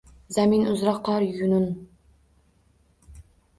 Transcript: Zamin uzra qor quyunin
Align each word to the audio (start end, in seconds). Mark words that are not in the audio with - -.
Zamin 0.35 0.63
uzra 0.71 0.93
qor 1.09 1.21
quyunin 1.33 1.67